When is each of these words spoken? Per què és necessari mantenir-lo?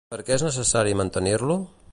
Per 0.13 0.17
què 0.29 0.33
és 0.37 0.45
necessari 0.47 0.97
mantenir-lo? 1.03 1.63